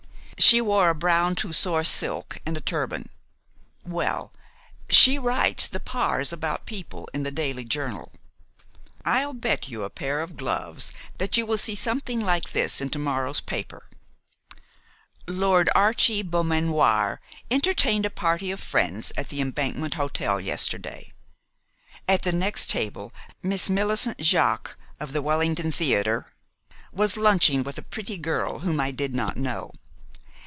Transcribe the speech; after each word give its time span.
She 0.39 0.59
wore 0.59 0.89
a 0.89 0.95
brown 0.95 1.35
Tussore 1.35 1.83
silk 1.83 2.39
and 2.47 2.57
a 2.57 2.61
turban 2.61 3.09
well, 3.85 4.33
she 4.89 5.19
writes 5.19 5.67
the 5.67 5.79
'Pars 5.79 6.33
About 6.33 6.65
People' 6.65 7.07
in 7.13 7.21
'The 7.21 7.29
Daily 7.29 7.63
Journal.' 7.63 8.11
I'll 9.05 9.33
bet 9.33 9.69
you 9.69 9.83
a 9.83 9.91
pair 9.91 10.19
of 10.19 10.37
gloves 10.37 10.91
that 11.19 11.37
you 11.37 11.45
will 11.45 11.59
see 11.59 11.75
something 11.75 12.19
like 12.19 12.53
this 12.53 12.81
in 12.81 12.89
to 12.89 12.97
morrow's 12.97 13.39
paper: 13.39 13.87
'Lord 15.27 15.69
Archie 15.75 16.23
Beaumanoir 16.23 17.21
entertained 17.51 18.07
a 18.07 18.09
party 18.09 18.49
of 18.49 18.59
friends 18.59 19.11
at 19.15 19.29
the 19.29 19.41
Embankment 19.41 19.93
Hotel 19.93 20.39
yesterday. 20.41 21.13
At 22.07 22.23
the 22.23 22.31
next 22.33 22.71
table 22.71 23.13
Miss 23.43 23.69
Millicent 23.69 24.17
Jaques, 24.17 24.75
of 24.99 25.13
the 25.13 25.21
Wellington 25.21 25.71
Theater, 25.71 26.33
was 26.91 27.15
lunching 27.15 27.61
with 27.61 27.77
a 27.77 27.83
pretty 27.83 28.17
girl 28.17 28.61
whom 28.61 28.79
I 28.79 28.89
did 28.89 29.13
not 29.13 29.37
know. 29.37 29.71